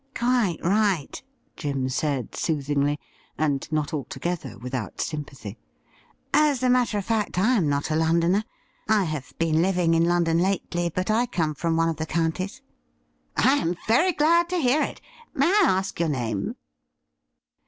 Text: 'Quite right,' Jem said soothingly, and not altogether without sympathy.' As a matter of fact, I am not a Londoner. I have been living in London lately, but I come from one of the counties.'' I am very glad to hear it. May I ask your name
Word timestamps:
'Quite 0.15 0.57
right,' 0.63 1.21
Jem 1.55 1.87
said 1.87 2.33
soothingly, 2.35 2.97
and 3.37 3.71
not 3.71 3.93
altogether 3.93 4.57
without 4.57 4.99
sympathy.' 4.99 5.59
As 6.49 6.63
a 6.63 6.71
matter 6.71 6.97
of 6.97 7.05
fact, 7.05 7.37
I 7.37 7.53
am 7.55 7.69
not 7.69 7.91
a 7.91 7.95
Londoner. 7.95 8.43
I 8.89 9.03
have 9.03 9.37
been 9.37 9.61
living 9.61 9.93
in 9.93 10.05
London 10.05 10.39
lately, 10.39 10.89
but 10.89 11.11
I 11.11 11.27
come 11.27 11.53
from 11.53 11.77
one 11.77 11.87
of 11.87 11.97
the 11.97 12.07
counties.'' 12.07 12.63
I 13.37 13.57
am 13.57 13.77
very 13.87 14.11
glad 14.13 14.49
to 14.49 14.57
hear 14.57 14.81
it. 14.81 15.01
May 15.35 15.45
I 15.45 15.61
ask 15.67 15.99
your 15.99 16.09
name 16.09 16.55